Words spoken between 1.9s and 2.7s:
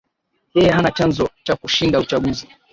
uchaguzi